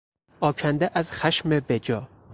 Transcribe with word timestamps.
آکنده 0.39 0.91
از 0.93 1.11
خشم 1.11 1.49
بجا 1.49 2.07